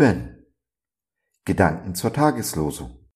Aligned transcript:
leben. 0.00 0.46
Gedanken 1.44 1.94
zur 1.94 2.12
Tageslosung. 2.12 3.06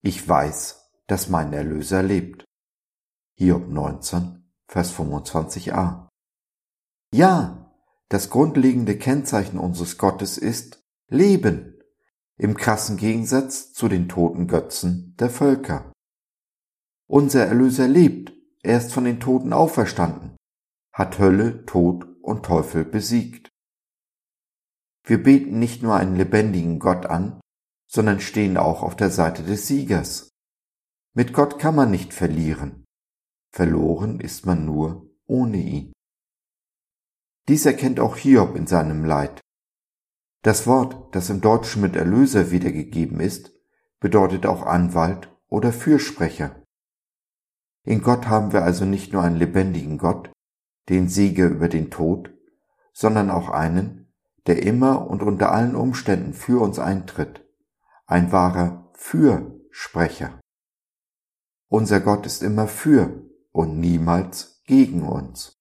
Ich 0.00 0.28
weiß, 0.28 0.90
dass 1.08 1.28
mein 1.28 1.52
Erlöser 1.52 2.02
lebt. 2.02 2.44
Hiob 3.34 3.68
19, 3.68 4.48
Vers 4.68 4.94
25a. 4.94 6.08
Ja, 7.12 7.74
das 8.08 8.30
grundlegende 8.30 8.96
Kennzeichen 8.96 9.58
unseres 9.58 9.98
Gottes 9.98 10.38
ist 10.38 10.84
Leben, 11.08 11.80
im 12.36 12.56
krassen 12.56 12.96
Gegensatz 12.96 13.72
zu 13.72 13.88
den 13.88 14.08
toten 14.08 14.46
Götzen 14.46 15.16
der 15.18 15.30
Völker. 15.30 15.92
Unser 17.08 17.46
Erlöser 17.46 17.88
lebt, 17.88 18.32
er 18.62 18.78
ist 18.78 18.92
von 18.92 19.04
den 19.04 19.18
Toten 19.18 19.52
auferstanden, 19.52 20.36
hat 20.92 21.18
Hölle, 21.18 21.64
Tod 21.66 22.06
und 22.22 22.44
Teufel 22.44 22.84
besiegt. 22.84 23.48
Wir 25.08 25.22
beten 25.22 25.58
nicht 25.58 25.82
nur 25.82 25.96
einen 25.96 26.16
lebendigen 26.16 26.78
Gott 26.78 27.06
an, 27.06 27.40
sondern 27.90 28.20
stehen 28.20 28.58
auch 28.58 28.82
auf 28.82 28.94
der 28.94 29.08
Seite 29.08 29.42
des 29.42 29.66
Siegers. 29.66 30.28
Mit 31.14 31.32
Gott 31.32 31.58
kann 31.58 31.74
man 31.74 31.90
nicht 31.90 32.12
verlieren. 32.12 32.84
Verloren 33.50 34.20
ist 34.20 34.44
man 34.44 34.66
nur 34.66 35.10
ohne 35.24 35.56
ihn. 35.56 35.94
Dies 37.48 37.64
erkennt 37.64 38.00
auch 38.00 38.18
Hiob 38.18 38.54
in 38.54 38.66
seinem 38.66 39.06
Leid. 39.06 39.40
Das 40.42 40.66
Wort, 40.66 41.14
das 41.14 41.30
im 41.30 41.40
Deutschen 41.40 41.80
mit 41.80 41.96
Erlöser 41.96 42.50
wiedergegeben 42.50 43.18
ist, 43.20 43.50
bedeutet 44.00 44.44
auch 44.44 44.62
Anwalt 44.62 45.34
oder 45.48 45.72
Fürsprecher. 45.72 46.62
In 47.84 48.02
Gott 48.02 48.26
haben 48.26 48.52
wir 48.52 48.62
also 48.62 48.84
nicht 48.84 49.14
nur 49.14 49.22
einen 49.22 49.36
lebendigen 49.36 49.96
Gott, 49.96 50.30
den 50.90 51.08
Sieger 51.08 51.46
über 51.46 51.70
den 51.70 51.90
Tod, 51.90 52.30
sondern 52.92 53.30
auch 53.30 53.48
einen, 53.48 54.07
der 54.48 54.62
immer 54.62 55.06
und 55.08 55.22
unter 55.22 55.52
allen 55.52 55.76
Umständen 55.76 56.32
für 56.32 56.62
uns 56.62 56.78
eintritt, 56.78 57.46
ein 58.06 58.32
wahrer 58.32 58.90
Fürsprecher. 58.94 60.40
Unser 61.68 62.00
Gott 62.00 62.24
ist 62.24 62.42
immer 62.42 62.66
für 62.66 63.24
und 63.52 63.78
niemals 63.78 64.62
gegen 64.64 65.06
uns. 65.06 65.52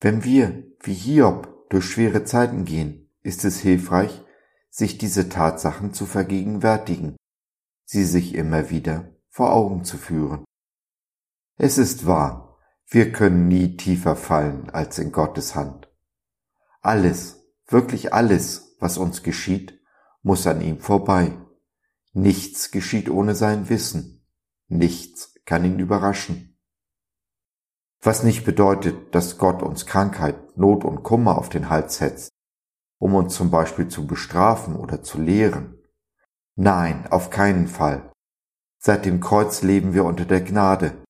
Wenn 0.00 0.22
wir, 0.24 0.64
wie 0.80 0.92
Hiob, 0.92 1.68
durch 1.70 1.86
schwere 1.86 2.24
Zeiten 2.24 2.64
gehen, 2.64 3.10
ist 3.22 3.44
es 3.44 3.58
hilfreich, 3.58 4.22
sich 4.70 4.98
diese 4.98 5.28
Tatsachen 5.28 5.92
zu 5.92 6.06
vergegenwärtigen, 6.06 7.16
sie 7.84 8.04
sich 8.04 8.34
immer 8.34 8.70
wieder 8.70 9.16
vor 9.28 9.52
Augen 9.52 9.84
zu 9.84 9.96
führen. 9.96 10.44
Es 11.56 11.78
ist 11.78 12.06
wahr, 12.06 12.58
wir 12.86 13.12
können 13.12 13.48
nie 13.48 13.76
tiefer 13.76 14.16
fallen 14.16 14.70
als 14.70 14.98
in 14.98 15.12
Gottes 15.12 15.54
Hand. 15.54 15.87
Alles, 16.80 17.44
wirklich 17.66 18.12
alles, 18.12 18.76
was 18.80 18.98
uns 18.98 19.22
geschieht, 19.22 19.80
muss 20.22 20.46
an 20.46 20.60
ihm 20.60 20.78
vorbei. 20.78 21.36
Nichts 22.12 22.70
geschieht 22.70 23.10
ohne 23.10 23.34
sein 23.34 23.68
Wissen. 23.68 24.26
Nichts 24.68 25.34
kann 25.44 25.64
ihn 25.64 25.78
überraschen. 25.78 26.58
Was 28.00 28.22
nicht 28.22 28.44
bedeutet, 28.44 29.14
dass 29.14 29.38
Gott 29.38 29.62
uns 29.62 29.86
Krankheit, 29.86 30.56
Not 30.56 30.84
und 30.84 31.02
Kummer 31.02 31.36
auf 31.36 31.48
den 31.48 31.68
Hals 31.68 31.96
setzt, 31.96 32.30
um 32.98 33.14
uns 33.14 33.34
zum 33.34 33.50
Beispiel 33.50 33.88
zu 33.88 34.06
bestrafen 34.06 34.76
oder 34.76 35.02
zu 35.02 35.20
lehren. 35.20 35.82
Nein, 36.54 37.06
auf 37.10 37.30
keinen 37.30 37.66
Fall. 37.66 38.12
Seit 38.78 39.04
dem 39.04 39.20
Kreuz 39.20 39.62
leben 39.62 39.94
wir 39.94 40.04
unter 40.04 40.24
der 40.24 40.40
Gnade. 40.40 41.02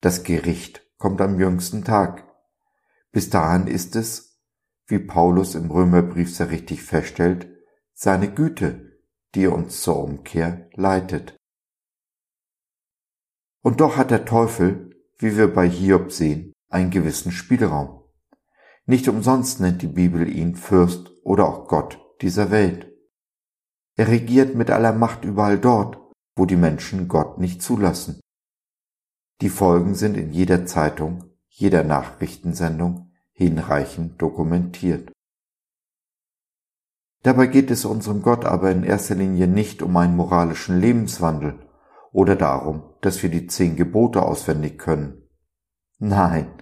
Das 0.00 0.24
Gericht 0.24 0.84
kommt 0.98 1.20
am 1.20 1.38
jüngsten 1.38 1.84
Tag. 1.84 2.24
Bis 3.12 3.30
dahin 3.30 3.68
ist 3.68 3.94
es, 3.94 4.31
wie 4.92 4.98
Paulus 4.98 5.54
im 5.54 5.70
Römerbrief 5.70 6.36
sehr 6.36 6.50
richtig 6.50 6.82
feststellt, 6.82 7.48
seine 7.94 8.30
Güte, 8.30 9.00
die 9.34 9.46
uns 9.46 9.80
zur 9.80 9.98
Umkehr 9.98 10.68
leitet. 10.74 11.34
Und 13.62 13.80
doch 13.80 13.96
hat 13.96 14.10
der 14.10 14.26
Teufel, 14.26 14.90
wie 15.16 15.38
wir 15.38 15.50
bei 15.50 15.66
Hiob 15.66 16.12
sehen, 16.12 16.52
einen 16.68 16.90
gewissen 16.90 17.32
Spielraum. 17.32 18.04
Nicht 18.84 19.08
umsonst 19.08 19.60
nennt 19.60 19.80
die 19.80 19.86
Bibel 19.86 20.28
ihn 20.28 20.56
Fürst 20.56 21.10
oder 21.24 21.48
auch 21.48 21.68
Gott 21.68 21.98
dieser 22.20 22.50
Welt. 22.50 22.92
Er 23.96 24.08
regiert 24.08 24.54
mit 24.54 24.70
aller 24.70 24.92
Macht 24.92 25.24
überall 25.24 25.58
dort, 25.58 25.98
wo 26.36 26.44
die 26.44 26.56
Menschen 26.56 27.08
Gott 27.08 27.38
nicht 27.38 27.62
zulassen. 27.62 28.20
Die 29.40 29.48
Folgen 29.48 29.94
sind 29.94 30.18
in 30.18 30.32
jeder 30.32 30.66
Zeitung, 30.66 31.24
jeder 31.48 31.82
Nachrichtensendung, 31.82 33.11
hinreichend 33.32 34.20
dokumentiert. 34.20 35.12
Dabei 37.22 37.46
geht 37.46 37.70
es 37.70 37.84
unserem 37.84 38.22
Gott 38.22 38.44
aber 38.44 38.70
in 38.70 38.82
erster 38.82 39.14
Linie 39.14 39.46
nicht 39.46 39.82
um 39.82 39.96
einen 39.96 40.16
moralischen 40.16 40.80
Lebenswandel 40.80 41.60
oder 42.10 42.36
darum, 42.36 42.82
dass 43.00 43.22
wir 43.22 43.30
die 43.30 43.46
zehn 43.46 43.76
Gebote 43.76 44.22
auswendig 44.22 44.78
können. 44.78 45.22
Nein, 45.98 46.52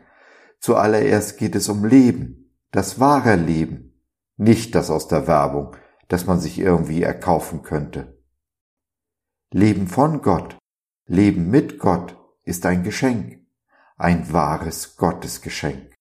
zuallererst 0.60 1.38
geht 1.38 1.54
es 1.54 1.68
um 1.68 1.84
Leben, 1.84 2.54
das 2.72 3.00
wahre 3.00 3.36
Leben, 3.36 4.04
nicht 4.36 4.74
das 4.74 4.90
aus 4.90 5.08
der 5.08 5.26
Werbung, 5.26 5.76
das 6.08 6.26
man 6.26 6.40
sich 6.40 6.58
irgendwie 6.58 7.02
erkaufen 7.02 7.62
könnte. 7.62 8.18
Leben 9.50 9.86
von 9.86 10.22
Gott, 10.22 10.56
Leben 11.06 11.50
mit 11.50 11.78
Gott 11.78 12.16
ist 12.44 12.66
ein 12.66 12.82
Geschenk, 12.82 13.40
ein 13.96 14.32
wahres 14.32 14.96
Gottesgeschenk. 14.96 15.94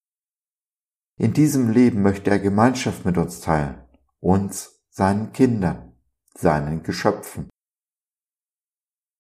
In 1.20 1.34
diesem 1.34 1.70
Leben 1.70 2.02
möchte 2.02 2.30
er 2.30 2.40
Gemeinschaft 2.40 3.04
mit 3.04 3.18
uns 3.18 3.42
teilen, 3.42 3.84
uns, 4.22 4.86
seinen 4.90 5.34
Kindern, 5.34 5.92
seinen 6.34 6.82
Geschöpfen. 6.82 7.50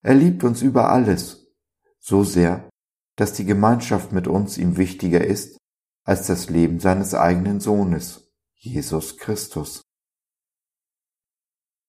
Er 0.02 0.16
liebt 0.16 0.46
uns 0.46 0.62
über 0.62 0.90
alles, 0.92 1.52
so 2.00 2.24
sehr, 2.24 2.70
dass 3.18 3.34
die 3.34 3.44
Gemeinschaft 3.44 4.14
mit 4.14 4.30
uns 4.30 4.58
ihm 4.58 4.78
wichtiger 4.78 5.26
ist 5.26 5.58
als 6.06 6.26
das 6.28 6.50
Leben 6.50 6.80
seines 6.80 7.14
eigenen 7.14 7.60
Sohnes, 7.60 8.31
Jesus 8.54 9.18
Christus. 9.18 9.81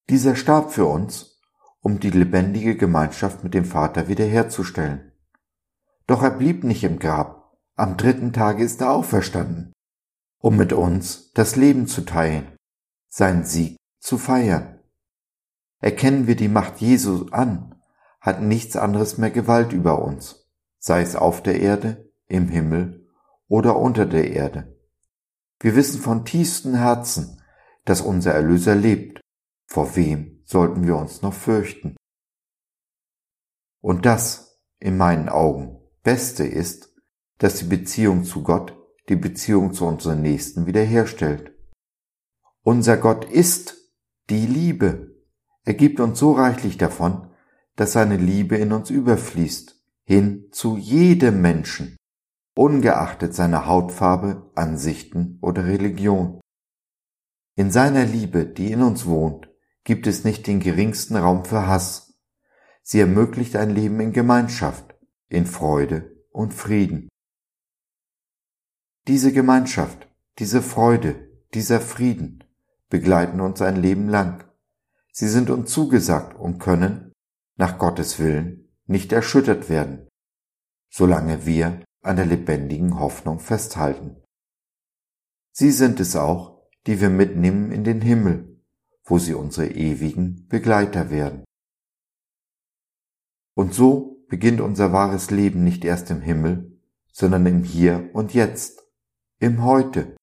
Dieser 0.09 0.35
starb 0.35 0.73
für 0.73 0.87
uns, 0.87 1.41
um 1.79 2.01
die 2.01 2.11
lebendige 2.11 2.77
Gemeinschaft 2.77 3.45
mit 3.45 3.55
dem 3.55 3.65
Vater 3.65 4.09
wiederherzustellen. 4.09 5.13
Doch 6.09 6.25
er 6.25 6.33
blieb 6.33 6.65
nicht 6.65 6.83
im 6.83 6.99
Grab, 6.99 7.57
am 7.77 7.97
dritten 7.97 8.33
Tage 8.33 8.65
ist 8.65 8.81
er 8.81 8.91
auferstanden 8.91 9.73
um 10.41 10.57
mit 10.57 10.73
uns 10.73 11.33
das 11.33 11.57
Leben 11.57 11.87
zu 11.87 12.03
teilen, 12.03 12.57
seinen 13.09 13.45
Sieg 13.45 13.77
zu 14.01 14.19
feiern. 14.19 14.81
Erkennen 15.81 16.27
wir 16.27 16.37
die 16.37 16.49
Macht 16.49 16.81
Jesu 16.81 17.27
an, 17.31 17.81
hat 18.21 18.43
nichts 18.43 18.77
anderes 18.77 19.19
mehr 19.19 19.31
Gewalt 19.31 19.73
über 19.73 20.03
uns, 20.03 20.51
sei 20.79 21.03
es 21.03 21.17
auf 21.17 21.43
der 21.43 21.61
Erde, 21.61 22.11
im 22.27 22.49
Himmel 22.49 23.09
oder 23.49 23.77
unter 23.77 24.07
der 24.07 24.31
Erde. 24.31 24.77
Wir 25.61 25.75
wissen 25.77 26.01
von 26.01 26.25
tiefstem 26.25 26.75
Herzen, 26.75 27.43
dass 27.85 28.01
unser 28.01 28.33
Erlöser 28.33 28.75
lebt. 28.75 29.21
Vor 29.67 29.95
wem 29.97 30.43
sollten 30.45 30.87
wir 30.87 30.97
uns 30.97 31.23
noch 31.23 31.35
fürchten? 31.35 31.97
Und 33.81 34.07
das, 34.07 34.61
in 34.79 34.97
meinen 34.97 35.29
Augen, 35.29 35.79
Beste 36.03 36.45
ist, 36.45 36.95
dass 37.39 37.57
die 37.59 37.65
Beziehung 37.65 38.25
zu 38.25 38.43
Gott 38.43 38.80
die 39.09 39.17
Beziehung 39.17 39.73
zu 39.73 39.87
unseren 39.87 40.23
Nächsten 40.23 40.67
wiederherstellt. 40.67 41.53
Unser 42.63 42.97
Gott 42.97 43.25
ist 43.25 43.77
die 44.29 44.47
Liebe. 44.47 45.17
Er 45.65 45.75
gibt 45.75 46.01
uns 46.01 46.19
so 46.19 46.33
reichlich 46.33 46.77
davon, 46.77 47.31
dass 47.77 47.93
seine 47.93 48.17
Liebe 48.17 48.57
in 48.57 48.73
uns 48.73 48.91
überfließt, 48.91 49.81
hin 50.05 50.49
zu 50.53 50.77
jedem 50.77 51.41
Menschen, 51.41 51.97
ungeachtet 52.55 53.35
seiner 53.35 53.67
Hautfarbe, 53.67 54.51
Ansichten 54.55 55.39
oder 55.41 55.67
Religion. 55.67 56.41
In 57.57 57.71
seiner 57.71 58.05
Liebe, 58.05 58.47
die 58.47 58.73
in 58.73 58.83
uns 58.83 59.07
wohnt, 59.07 59.49
gibt 59.85 60.07
es 60.07 60.25
nicht 60.25 60.47
den 60.47 60.61
geringsten 60.61 61.17
Raum 61.17 61.45
für 61.45 61.67
Hass. 61.67 62.19
Sie 62.83 63.01
ermöglicht 63.01 63.57
ein 63.57 63.71
Leben 63.71 64.01
in 64.01 64.13
Gemeinschaft, 64.13 64.95
in 65.29 65.47
Freude 65.47 66.25
und 66.31 66.55
Frieden. 66.55 67.10
Diese 69.09 69.33
Gemeinschaft, 69.33 70.09
diese 70.39 70.63
Freude, 70.63 71.29
dieser 71.55 71.81
Frieden 71.81 72.45
begleiten 72.89 73.41
uns 73.41 73.63
ein 73.63 73.77
Leben 73.77 74.09
lang. 74.09 74.45
Sie 75.13 75.29
sind 75.29 75.51
uns 75.51 75.73
zugesagt 75.73 76.39
und 76.39 76.59
können, 76.59 77.13
nach 77.57 77.79
Gottes 77.79 78.19
Willen, 78.19 78.69
nicht 78.87 79.13
erschüttert 79.13 79.69
werden, 79.69 80.09
solange 80.91 81.47
wir 81.47 81.83
an 82.03 82.17
der 82.17 82.27
lebendigen 82.27 82.99
Hoffnung 82.99 83.41
festhalten. 83.41 84.23
Sie 85.53 85.71
sind 85.71 86.01
es 86.01 86.17
auch, 86.17 86.63
die 86.87 87.01
wir 87.01 87.11
mitnehmen 87.11 87.73
in 87.73 87.85
den 87.85 88.01
Himmel, 88.01 88.61
wo 89.05 89.19
sie 89.19 89.35
unsere 89.35 89.69
ewigen 89.69 90.47
Begleiter 90.49 91.11
werden. 91.11 91.45
Und 93.55 93.75
so 93.75 94.25
beginnt 94.29 94.61
unser 94.61 94.93
wahres 94.93 95.31
Leben 95.31 95.65
nicht 95.65 95.85
erst 95.85 96.11
im 96.11 96.21
Himmel, 96.21 96.81
sondern 97.13 97.45
im 97.47 97.65
Hier 97.65 98.11
und 98.15 98.33
Jetzt, 98.33 98.87
im 99.43 99.65
Heute. 99.65 100.17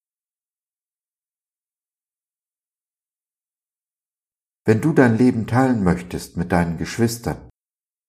Wenn 4.63 4.79
du 4.79 4.93
dein 4.93 5.17
Leben 5.17 5.47
teilen 5.47 5.83
möchtest 5.83 6.37
mit 6.37 6.51
deinen 6.51 6.77
Geschwistern, 6.77 7.49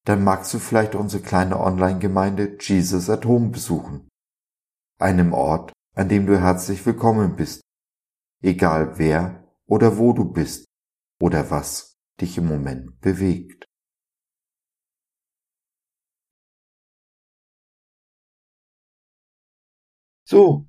dann 0.05 0.23
magst 0.23 0.53
du 0.53 0.59
vielleicht 0.59 0.95
unsere 0.95 1.23
kleine 1.23 1.59
Online-Gemeinde 1.61 2.59
Jesus 2.61 3.09
at 3.09 3.25
Home 3.25 3.49
besuchen. 3.49 4.09
Einem 5.01 5.33
Ort, 5.33 5.73
an 5.95 6.11
dem 6.11 6.27
du 6.27 6.39
herzlich 6.39 6.85
willkommen 6.85 7.37
bist, 7.37 7.63
egal 8.43 8.99
wer 8.99 9.49
oder 9.67 9.97
wo 9.97 10.13
du 10.13 10.31
bist 10.31 10.67
oder 11.23 11.51
was 11.51 11.95
dich 12.21 12.37
im 12.37 12.47
Moment 12.47 13.01
bewegt. 13.01 13.65
So, 20.27 20.69